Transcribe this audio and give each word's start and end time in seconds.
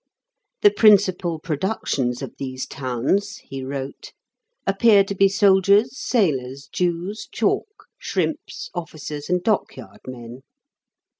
"The 0.63 0.71
prin 0.71 0.95
cipal 0.95 1.43
productions 1.43 2.23
of 2.23 2.33
these 2.39 2.65
towns," 2.65 3.37
he 3.43 3.63
wrote, 3.63 4.13
"appear 4.65 5.03
to 5.03 5.13
be 5.13 5.29
soldiers, 5.29 5.95
sailors, 5.95 6.67
Jews, 6.71 7.29
chalk, 7.31 7.85
shrimps, 7.99 8.71
oJ0&cers, 8.75 9.29
and 9.29 9.43
dockyard 9.43 10.01
men. 10.07 10.41